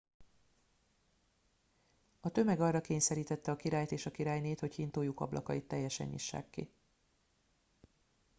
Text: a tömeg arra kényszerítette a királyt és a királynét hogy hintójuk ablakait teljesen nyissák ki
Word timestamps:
a 2.19 2.29
tömeg 2.31 2.59
arra 2.61 2.81
kényszerítette 2.81 3.51
a 3.51 3.55
királyt 3.55 3.91
és 3.91 4.05
a 4.05 4.11
királynét 4.11 4.59
hogy 4.59 4.73
hintójuk 4.75 5.19
ablakait 5.19 5.67
teljesen 5.67 6.07
nyissák 6.07 6.49
ki 6.49 6.69